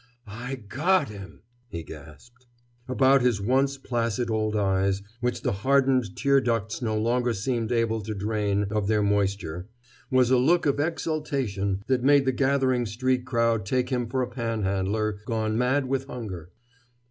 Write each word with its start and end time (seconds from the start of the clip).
"I 0.25 0.55
got 0.55 1.09
him!" 1.09 1.43
he 1.69 1.83
gasped. 1.83 2.47
About 2.87 3.21
his 3.21 3.39
once 3.39 3.77
placid 3.77 4.31
old 4.31 4.55
eyes, 4.55 5.03
which 5.19 5.43
the 5.43 5.51
hardened 5.51 6.15
tear 6.15 6.41
ducts 6.41 6.81
no 6.81 6.97
longer 6.97 7.33
seemed 7.33 7.71
able 7.71 8.01
to 8.01 8.15
drain 8.15 8.63
of 8.71 8.87
their 8.87 9.03
moisture, 9.03 9.69
was 10.09 10.31
a 10.31 10.37
look 10.37 10.65
of 10.65 10.79
exultation 10.79 11.83
that 11.85 12.01
made 12.03 12.25
the 12.25 12.31
gathering 12.31 12.87
street 12.87 13.27
crowd 13.27 13.63
take 13.63 13.89
him 13.89 14.07
for 14.09 14.23
a 14.23 14.27
panhandler 14.27 15.19
gone 15.27 15.55
mad 15.55 15.85
with 15.85 16.07
hunger. 16.07 16.49